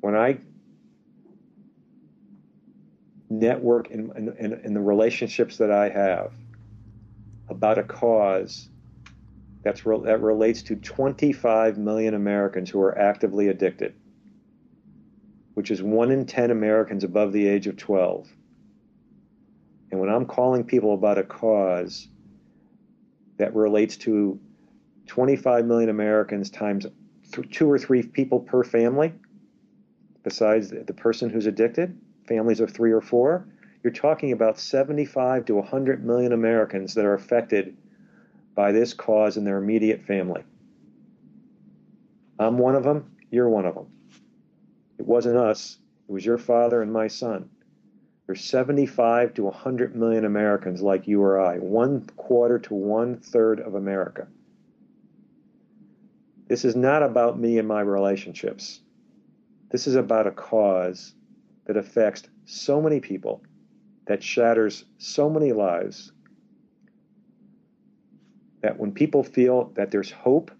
[0.00, 0.38] When I
[3.28, 6.32] network in, in, in the relationships that I have
[7.48, 8.68] about a cause
[9.62, 13.94] that's re- that relates to 25 million Americans who are actively addicted,
[15.54, 18.28] which is one in 10 Americans above the age of 12.
[19.90, 22.08] And when I'm calling people about a cause
[23.38, 24.38] that relates to
[25.06, 26.86] 25 million Americans times
[27.32, 29.12] th- two or three people per family,
[30.26, 33.46] besides the person who's addicted, families of three or four,
[33.84, 37.76] you're talking about 75 to 100 million Americans that are affected
[38.56, 40.42] by this cause in their immediate family.
[42.40, 43.86] I'm one of them, you're one of them.
[44.98, 47.48] It wasn't us, it was your father and my son.
[48.26, 53.60] There's 75 to 100 million Americans like you or I, one quarter to one third
[53.60, 54.26] of America.
[56.48, 58.80] This is not about me and my relationships.
[59.76, 61.12] This is about a cause
[61.66, 63.42] that affects so many people,
[64.06, 66.12] that shatters so many lives,
[68.62, 70.50] that when people feel that there's hope,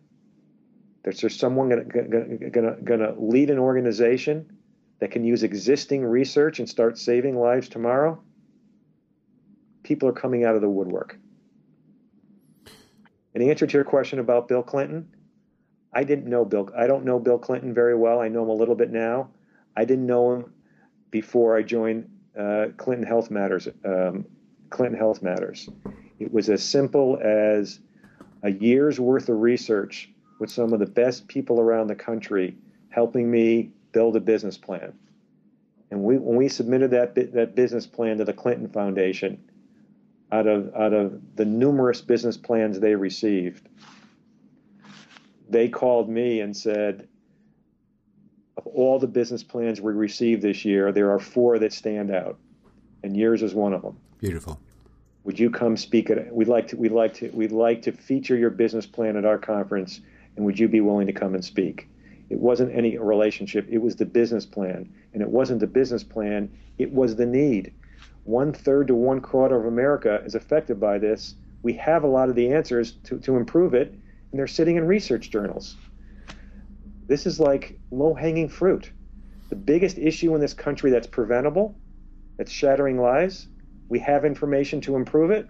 [1.05, 4.59] that there's someone going to lead an organization
[4.99, 8.23] that can use existing research and start saving lives tomorrow,
[9.83, 11.19] people are coming out of the woodwork.
[13.33, 15.09] In answer to your question about Bill Clinton,
[15.97, 16.69] I didn't know Bill.
[16.77, 18.21] I don't know Bill Clinton very well.
[18.21, 19.31] I know him a little bit now.
[19.79, 20.53] I didn't know him
[21.11, 23.67] before I joined uh, Clinton Health Matters.
[23.83, 24.27] Um,
[24.69, 25.71] Clinton Health Matters.
[26.19, 27.81] It was as simple as
[28.43, 32.55] a year's worth of research with some of the best people around the country
[32.91, 34.93] helping me build a business plan.
[35.91, 39.43] And we, when we submitted that that business plan to the Clinton Foundation,
[40.31, 43.67] out of out of the numerous business plans they received,
[45.49, 47.09] they called me and said,
[48.57, 52.39] of all the business plans we received this year, there are four that stand out,
[53.03, 53.99] and yours is one of them.
[54.19, 54.59] Beautiful.
[55.25, 56.35] Would you come speak at?
[56.35, 56.77] We'd like to.
[56.77, 57.29] We'd like to.
[57.31, 60.01] We'd like to feature your business plan at our conference,
[60.37, 61.89] and would you be willing to come and speak?
[62.31, 63.67] It wasn't any relationship.
[63.69, 66.51] It was the business plan, and it wasn't the business plan.
[66.79, 67.73] It was the need.
[68.25, 71.35] One third to one quarter of America is affected by this.
[71.63, 73.95] We have a lot of the answers to, to improve it,
[74.31, 75.77] and they're sitting in research journals.
[77.07, 78.91] This is like low hanging fruit.
[79.49, 81.77] The biggest issue in this country that's preventable
[82.37, 83.47] that's shattering lies.
[83.89, 85.49] We have information to improve it.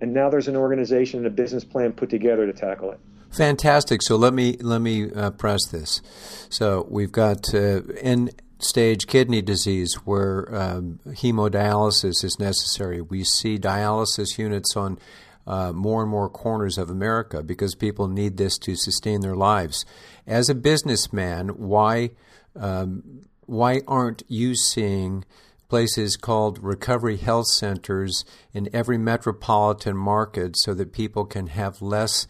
[0.00, 3.00] And now there's an organization and a business plan put together to tackle it.
[3.30, 4.02] Fantastic.
[4.02, 6.00] So let me let me uh, press this.
[6.48, 13.00] So we've got uh, end stage kidney disease where um, hemodialysis is necessary.
[13.00, 14.98] We see dialysis units on
[15.46, 19.84] uh, more and more corners of America because people need this to sustain their lives.
[20.26, 22.10] As a businessman, why
[22.54, 25.24] um, why aren't you seeing
[25.68, 32.26] places called recovery health centers in every metropolitan market so that people can have less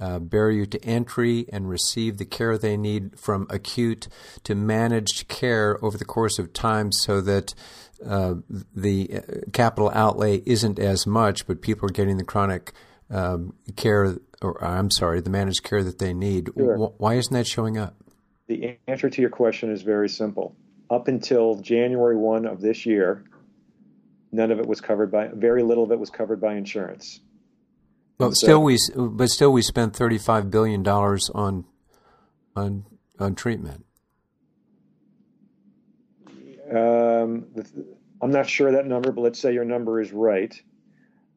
[0.00, 4.08] uh, barrier to entry and receive the care they need from acute
[4.42, 7.54] to managed care over the course of time so that
[8.06, 8.34] uh,
[8.74, 9.20] the uh,
[9.52, 12.72] capital outlay isn't as much, but people are getting the chronic
[13.10, 16.50] um, care, or I'm sorry, the managed care that they need.
[16.56, 16.94] Sure.
[16.98, 17.96] Why isn't that showing up?
[18.46, 20.54] The answer to your question is very simple.
[20.90, 23.24] Up until January 1 of this year,
[24.32, 27.20] none of it was covered by, very little of it was covered by insurance.
[28.18, 31.64] But so, still, we but still we spent thirty five billion dollars on
[32.54, 32.84] on
[33.18, 33.84] on treatment.
[36.70, 37.46] Um,
[38.24, 40.58] I'm not sure that number, but let's say your number is right.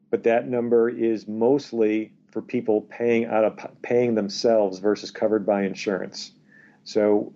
[0.08, 5.64] But that number is mostly for people paying out of paying themselves versus covered by
[5.64, 6.32] insurance.
[6.84, 7.34] So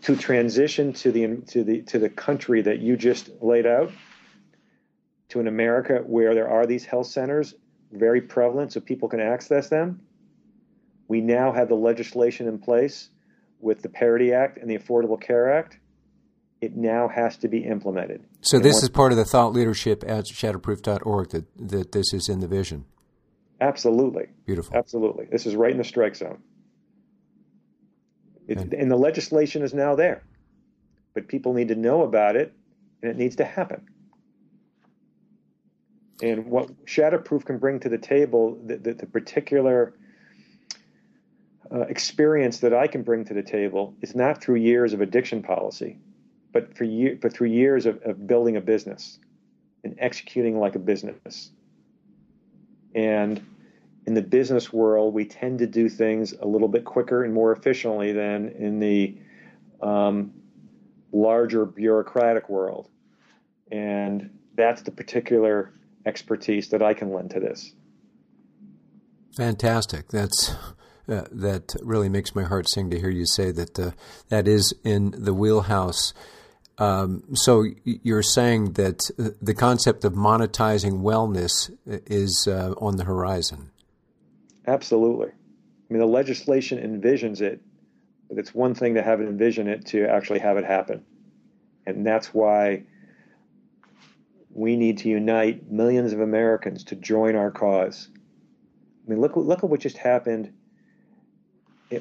[0.00, 3.92] to transition to the to the to the country that you just laid out,
[5.28, 7.54] to an America where there are these health centers
[7.92, 10.00] very prevalent so people can access them.
[11.06, 13.10] We now have the legislation in place
[13.60, 15.78] with the Parity Act and the Affordable Care Act.
[16.60, 18.22] It now has to be implemented.
[18.42, 22.28] So and this is part of the thought leadership at shatterproof.org that, that this is
[22.28, 22.84] in the vision.
[23.60, 24.28] Absolutely.
[24.46, 24.76] Beautiful.
[24.76, 25.26] Absolutely.
[25.30, 26.42] This is right in the strike zone.
[28.46, 30.22] It, and, and the legislation is now there.
[31.14, 32.52] But people need to know about it
[33.02, 33.86] and it needs to happen.
[36.22, 39.94] And what Shatterproof can bring to the table, the, the, the particular
[41.72, 45.42] uh, experience that I can bring to the table, is not through years of addiction
[45.42, 45.98] policy,
[46.52, 49.18] but for year, but through years of, of building a business
[49.84, 51.50] and executing like a business.
[52.94, 53.40] And
[54.06, 57.52] in the business world, we tend to do things a little bit quicker and more
[57.52, 59.18] efficiently than in the
[59.80, 60.32] um,
[61.12, 62.88] larger bureaucratic world.
[63.70, 65.72] And that's the particular
[66.04, 67.72] expertise that I can lend to this.
[69.36, 70.08] Fantastic.
[70.08, 70.54] That's
[71.08, 73.90] uh, that really makes my heart sing to hear you say that uh,
[74.28, 76.12] that is in the wheelhouse.
[76.80, 83.70] Um, so you're saying that the concept of monetizing wellness is uh, on the horizon.
[84.66, 85.28] Absolutely.
[85.28, 87.60] I mean, the legislation envisions it,
[88.30, 91.04] but it's one thing to have it envision it to actually have it happen,
[91.84, 92.84] and that's why
[94.52, 98.08] we need to unite millions of Americans to join our cause.
[99.06, 100.52] I mean, look, look at what just happened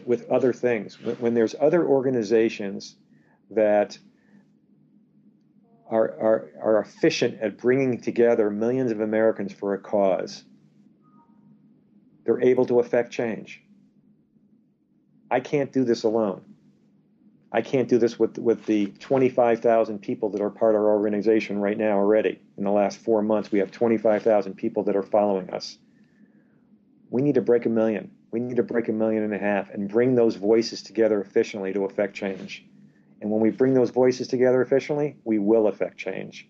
[0.06, 1.02] with other things.
[1.02, 2.96] When, when there's other organizations
[3.52, 3.98] that
[5.90, 10.44] are, are, are efficient at bringing together millions of Americans for a cause,
[12.26, 13.62] they're able to affect change.
[15.32, 16.44] I can't do this alone.
[17.52, 21.58] I can't do this with with the 25,000 people that are part of our organization
[21.58, 22.40] right now already.
[22.58, 25.80] In the last four months, we have 25,000 people that are following us.
[27.10, 28.12] We need to break a million.
[28.32, 31.74] We need to break a million and a half and bring those voices together efficiently
[31.74, 32.69] to affect change.
[33.22, 36.48] And when we bring those voices together efficiently, we will affect change.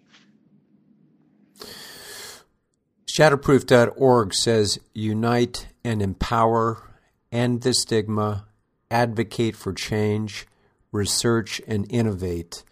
[3.08, 6.84] Shatterproof.org says unite and empower,
[7.32, 8.46] end the stigma,
[8.92, 10.46] advocate for change
[10.92, 12.64] research and innovate.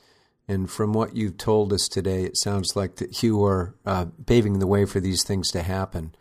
[0.47, 4.59] And from what you've told us today, it sounds like that you are uh, paving
[4.59, 6.15] the way for these things to happen.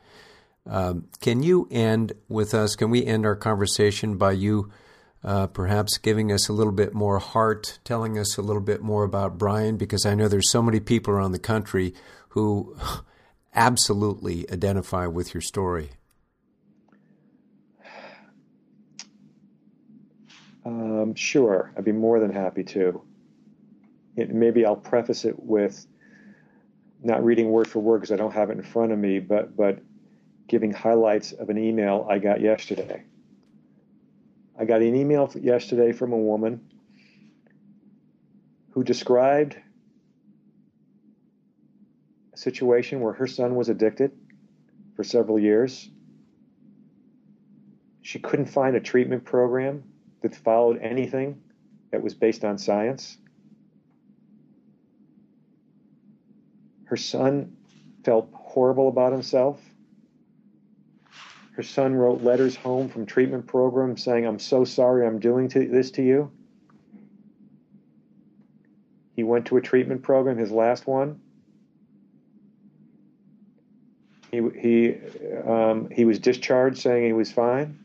[0.69, 2.75] Um, can you end with us?
[2.75, 4.71] Can we end our conversation by you
[5.27, 9.03] uh, perhaps giving us a little bit more heart, telling us a little bit more
[9.03, 9.77] about Brian?
[9.77, 11.93] Because I know there's so many people around the country
[12.31, 12.77] who
[13.55, 15.91] absolutely identify with your story.
[20.65, 23.03] Um, sure, I'd be more than happy to.
[24.17, 25.87] It, maybe I'll preface it with
[27.03, 29.57] not reading word for word because I don't have it in front of me, but
[29.57, 29.81] but
[30.49, 33.05] giving highlights of an email I got yesterday.
[34.59, 36.61] I got an email yesterday from a woman
[38.71, 39.57] who described
[42.33, 44.13] a situation where her son was addicted
[44.95, 45.91] for several years.
[48.01, 49.85] She couldn't find a treatment program
[50.23, 51.43] that followed anything
[51.91, 53.19] that was based on science.
[56.85, 57.57] Her son
[58.05, 59.61] felt horrible about himself.
[61.57, 65.67] Her son wrote letters home from treatment programs saying, I'm so sorry I'm doing to,
[65.67, 66.31] this to you.
[69.15, 71.19] He went to a treatment program, his last one.
[74.31, 74.97] He, he,
[75.47, 77.83] um, he was discharged saying he was fine.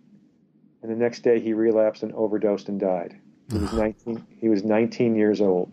[0.81, 3.17] And the next day he relapsed and overdosed and died.
[3.49, 5.71] He was 19, he was 19 years old.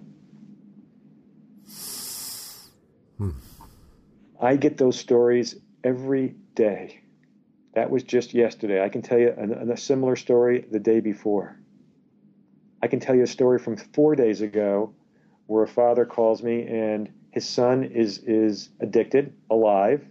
[3.16, 3.30] Hmm.
[4.40, 7.00] I get those stories every day.
[7.78, 8.82] That was just yesterday.
[8.82, 11.56] I can tell you a, a similar story the day before.
[12.82, 14.94] I can tell you a story from four days ago
[15.46, 20.04] where a father calls me and his son is is addicted, alive,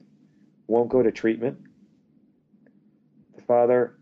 [0.67, 1.57] won't go to treatment.
[3.35, 3.97] The father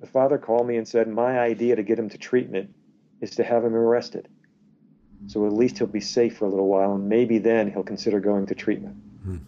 [0.00, 2.72] the father called me and said, My idea to get him to treatment
[3.20, 4.28] is to have him arrested.
[5.26, 8.20] So at least he'll be safe for a little while, and maybe then he'll consider
[8.20, 8.94] going to treatment.
[9.24, 9.38] Hmm.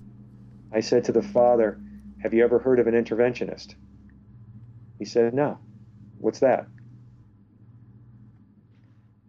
[0.72, 1.78] I said to the father,
[2.22, 3.74] have you ever heard of an interventionist?
[4.98, 5.58] He said, No.
[6.18, 6.66] What's that?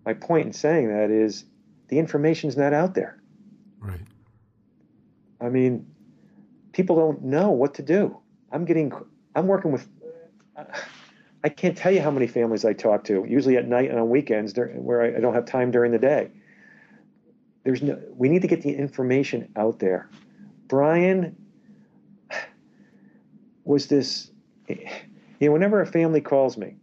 [0.06, 1.46] My point in saying that is
[1.88, 3.22] the information's not out there.
[3.80, 4.02] Right.
[5.40, 5.88] I mean,
[6.74, 8.18] people don't know what to do.
[8.52, 8.92] I'm getting,
[9.36, 9.88] I'm working with,
[11.44, 14.10] I can't tell you how many families I talk to, usually at night and on
[14.10, 16.30] weekends where I don't have time during the day.
[17.64, 20.10] There's no, we need to get the information out there.
[20.68, 21.36] Brian
[23.64, 24.32] was this
[24.68, 24.78] you
[25.42, 26.76] know whenever a family calls me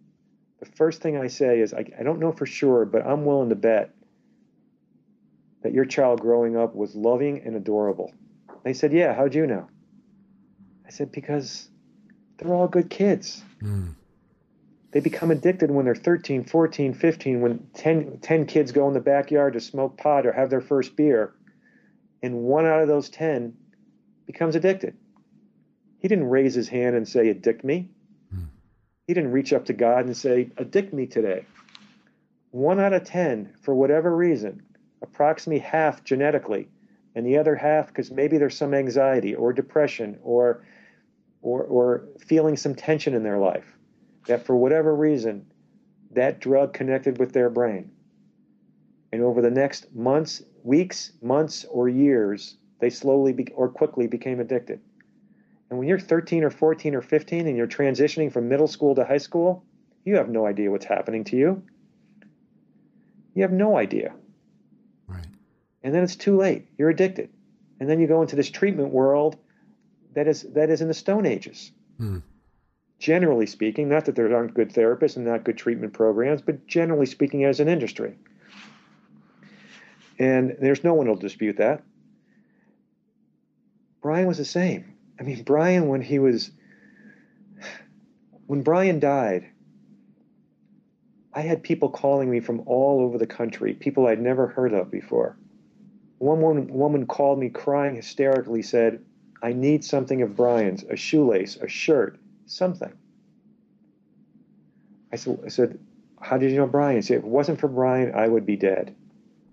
[0.60, 3.48] the first thing i say is I, I, don't know for sure but i'm willing
[3.50, 3.94] to bet
[5.62, 8.12] that your child growing up was loving and adorable.
[8.64, 9.68] They said yeah how'd you know?
[10.86, 11.68] I said because
[12.36, 13.42] they're all good kids.
[13.62, 13.94] Mm.
[14.92, 19.00] they become addicted when they're 13 14 15 when 10, 10 kids go in the
[19.00, 21.34] backyard to smoke pot or have their first beer
[22.22, 23.52] and one out of those 10
[24.26, 24.96] becomes addicted
[25.98, 27.90] he didn't raise his hand and say, Addict me.
[28.30, 28.44] Hmm.
[29.06, 31.44] He didn't reach up to God and say, Addict me today.
[32.50, 34.62] One out of 10, for whatever reason,
[35.02, 36.68] approximately half genetically,
[37.14, 40.64] and the other half because maybe there's some anxiety or depression or,
[41.42, 43.66] or, or feeling some tension in their life,
[44.26, 45.46] that for whatever reason,
[46.12, 47.90] that drug connected with their brain.
[49.12, 54.40] And over the next months, weeks, months, or years, they slowly be, or quickly became
[54.40, 54.80] addicted.
[55.70, 59.04] And when you're 13 or 14 or 15 and you're transitioning from middle school to
[59.04, 59.64] high school,
[60.04, 61.62] you have no idea what's happening to you.
[63.34, 64.14] You have no idea.
[65.06, 65.26] Right.
[65.82, 66.66] And then it's too late.
[66.78, 67.30] You're addicted.
[67.80, 69.36] And then you go into this treatment world
[70.14, 71.70] that is that is in the stone ages.
[71.98, 72.18] Hmm.
[72.98, 77.06] Generally speaking, not that there aren't good therapists and not good treatment programs, but generally
[77.06, 78.16] speaking as an industry.
[80.18, 81.84] And there's no one who'll dispute that.
[84.02, 84.94] Brian was the same.
[85.18, 86.50] I mean, Brian, when he was,
[88.46, 89.50] when Brian died,
[91.32, 94.90] I had people calling me from all over the country, people I'd never heard of
[94.90, 95.36] before.
[96.18, 99.04] One woman, woman called me crying hysterically, said,
[99.42, 102.92] I need something of Brian's, a shoelace, a shirt, something.
[105.12, 105.78] I said, I said,
[106.20, 106.96] How did you know Brian?
[106.96, 108.94] He said, If it wasn't for Brian, I would be dead.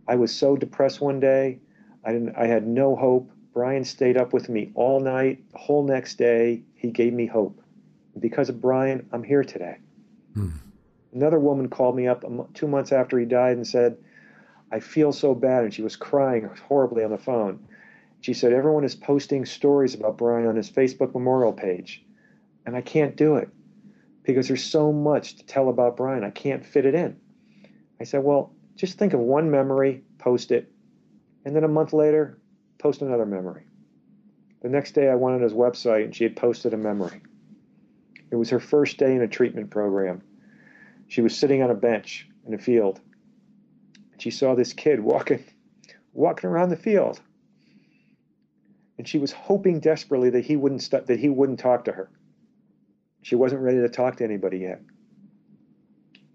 [0.07, 1.59] I was so depressed one day.
[2.03, 3.32] I, didn't, I had no hope.
[3.56, 6.62] Brian stayed up with me all night, the whole next day.
[6.76, 7.62] He gave me hope.
[8.20, 9.78] Because of Brian, I'm here today.
[10.34, 10.49] Hmm.
[11.14, 13.97] Another woman called me up two months after he died and said,
[14.74, 15.64] I feel so bad.
[15.64, 17.66] And she was crying horribly on the phone.
[18.20, 22.03] She said, Everyone is posting stories about Brian on his Facebook memorial page.
[22.66, 23.47] And I can't do it
[24.24, 26.26] because there's so much to tell about Brian.
[26.26, 27.16] I can't fit it in.
[28.01, 30.70] I said, Well, just think of one memory, post it.
[31.45, 32.38] And then a month later,
[32.86, 33.64] post another memory.
[34.62, 37.20] The next day, I went on his website and she had posted a memory.
[38.30, 40.22] It was her first day in a treatment program.
[41.08, 43.02] She was sitting on a bench in a field.
[44.20, 45.44] She saw this kid walking,
[46.14, 47.20] walking around the field,
[49.00, 52.12] and she was hoping desperately that he wouldn't st- that he wouldn't talk to her.
[53.24, 54.84] She wasn't ready to talk to anybody yet.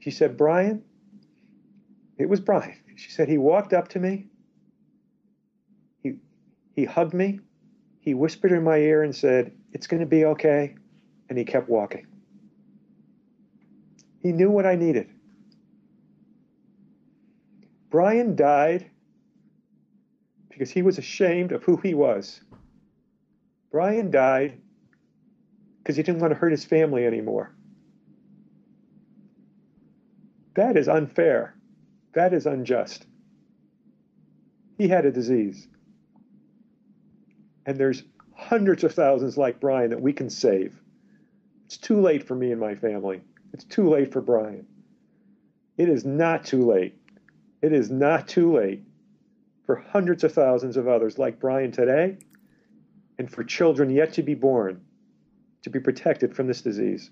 [0.01, 0.83] She said, "Brian."
[2.19, 2.77] It was Brian.
[2.97, 4.30] She said he walked up to me
[6.75, 7.41] he hugged me,
[8.01, 10.75] he whispered in my ear and said, It's going to be okay.
[11.29, 12.07] And he kept walking.
[14.21, 15.09] He knew what I needed.
[17.91, 18.91] Brian died
[20.49, 22.41] because he was ashamed of who he was.
[23.71, 24.61] Brian died
[25.79, 27.55] because he didn't want to hurt his family anymore.
[30.55, 31.55] That is unfair.
[32.13, 33.07] That is unjust.
[34.79, 35.69] He had a disease.
[37.71, 38.03] And there's
[38.35, 40.77] hundreds of thousands like Brian that we can save.
[41.67, 43.21] It's too late for me and my family.
[43.53, 44.67] It's too late for Brian.
[45.79, 47.01] It is not too late.
[47.63, 48.83] It is not too late
[49.67, 52.19] for hundreds of thousands of others like Brian today
[53.21, 54.81] and for children yet to be born
[55.63, 57.09] to be protected from this disease.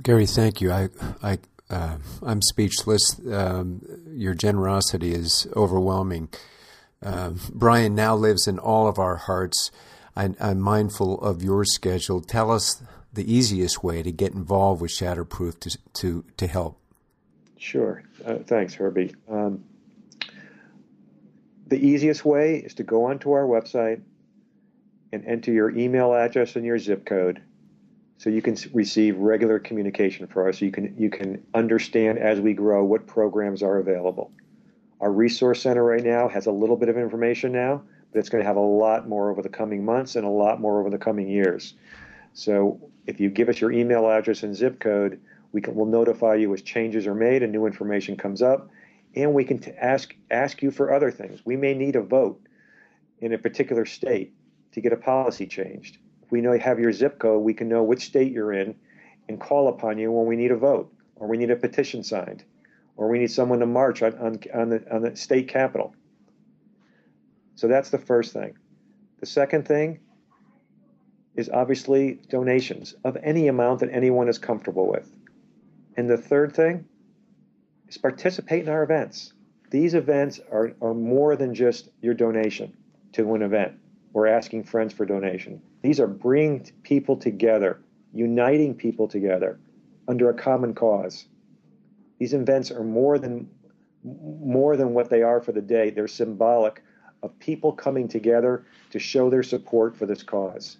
[0.00, 0.72] Gary, thank you.
[0.72, 0.88] I,
[1.22, 3.20] I, uh, I'm speechless.
[3.30, 6.30] Um, your generosity is overwhelming.
[7.02, 9.70] Uh, Brian now lives in all of our hearts.
[10.16, 12.20] I, I'm mindful of your schedule.
[12.20, 12.82] Tell us
[13.12, 16.80] the easiest way to get involved with Shatterproof to to, to help.
[17.58, 18.02] Sure.
[18.24, 19.14] Uh, thanks, Herbie.
[19.28, 19.64] Um,
[21.66, 24.00] the easiest way is to go onto our website
[25.12, 27.42] and enter your email address and your zip code
[28.18, 32.40] so you can receive regular communication for us so you can you can understand as
[32.40, 34.30] we grow what programs are available
[35.00, 37.82] our resource center right now has a little bit of information now
[38.12, 40.60] but it's going to have a lot more over the coming months and a lot
[40.60, 41.74] more over the coming years.
[42.32, 45.20] So if you give us your email address and zip code
[45.52, 48.68] we can we'll notify you as changes are made and new information comes up
[49.14, 51.40] and we can t- ask ask you for other things.
[51.44, 52.40] We may need a vote
[53.20, 54.34] in a particular state
[54.72, 55.98] to get a policy changed.
[56.22, 58.74] If we know you have your zip code, we can know which state you're in
[59.28, 62.44] and call upon you when we need a vote, or we need a petition signed,
[62.96, 65.94] or we need someone to march on, on, on, the, on the state capitol.
[67.54, 68.56] So that's the first thing.
[69.20, 70.00] The second thing
[71.34, 75.14] is obviously donations of any amount that anyone is comfortable with.
[75.96, 76.86] And the third thing
[77.88, 79.32] is participate in our events.
[79.70, 82.76] These events are, are more than just your donation
[83.12, 83.78] to an event
[84.12, 85.60] or asking friends for donation.
[85.82, 87.80] These are bringing people together,
[88.12, 89.58] uniting people together
[90.08, 91.26] under a common cause.
[92.18, 93.48] These events are more than
[94.04, 95.90] more than what they are for the day.
[95.90, 96.82] They're symbolic
[97.22, 100.76] of people coming together to show their support for this cause.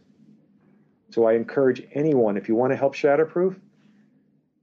[1.11, 3.59] So I encourage anyone, if you want to help Shatterproof,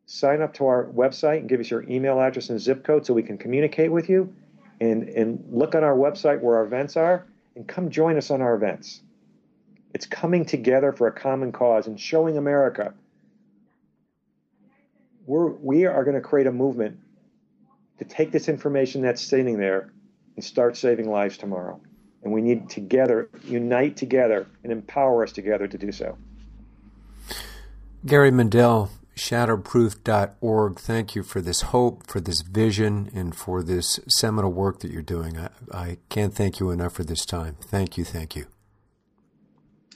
[0.05, 3.13] sign up to our website and give us your email address and zip code so
[3.13, 4.34] we can communicate with you.
[4.82, 8.41] And, and look on our website where our events are and come join us on
[8.41, 9.01] our events.
[9.93, 12.93] It's coming together for a common cause and showing America
[15.26, 16.99] we're, we are going to create a movement
[17.99, 19.91] to take this information that's sitting there
[20.36, 21.80] and start saving lives tomorrow.
[22.24, 26.17] And we need together, unite together, and empower us together to do so.
[28.05, 34.51] Gary Mendell, shatterproof.org, thank you for this hope, for this vision, and for this seminal
[34.51, 35.38] work that you're doing.
[35.38, 37.57] I, I can't thank you enough for this time.
[37.61, 38.47] Thank you, thank you.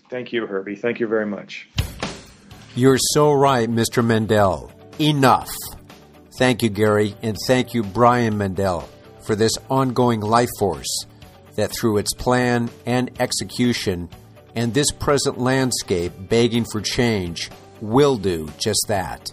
[0.10, 0.76] Thank you, Herbie.
[0.76, 1.68] Thank you very much.
[2.76, 4.06] You're so right, Mr.
[4.06, 4.72] Mendell.
[5.00, 5.52] Enough.
[6.40, 8.88] Thank you, Gary, and thank you, Brian Mendell,
[9.26, 11.06] for this ongoing life force
[11.56, 14.10] that through its plan and execution
[14.56, 19.30] and this present landscape begging for change will do just that.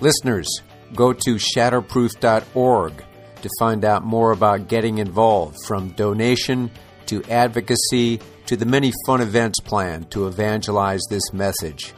[0.00, 0.48] Listeners,
[0.94, 3.04] go to shatterproof.org
[3.42, 6.70] to find out more about getting involved from donation
[7.06, 11.92] to advocacy to the many fun events planned to evangelize this message.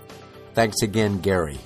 [0.54, 1.58] Thanks again, Gary.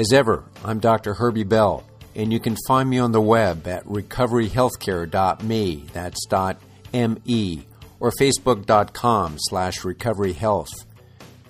[0.00, 1.12] As ever, I'm Dr.
[1.12, 1.84] Herbie Bell,
[2.14, 6.58] and you can find me on the web at recoveryhealthcare.me, that's dot
[6.94, 7.64] M-E,
[8.00, 10.70] or facebook.com slash recoveryhealth.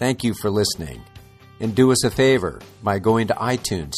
[0.01, 1.01] Thank you for listening.
[1.61, 3.95] And do us a favor by going to iTunes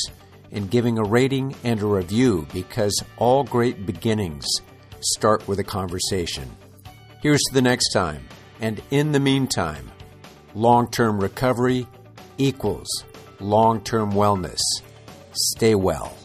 [0.51, 4.45] and giving a rating and a review because all great beginnings
[5.01, 6.51] start with a conversation.
[7.23, 8.29] Here's to the next time.
[8.61, 9.91] And in the meantime,
[10.55, 11.87] long term recovery
[12.37, 12.91] equals
[13.43, 14.61] long term wellness.
[15.33, 16.17] Stay well.